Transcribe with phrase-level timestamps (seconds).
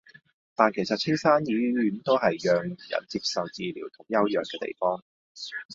[0.55, 5.03] 但其實青山醫院都係讓人接受治療同休養嘅地方